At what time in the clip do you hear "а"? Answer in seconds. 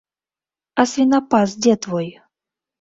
0.79-0.85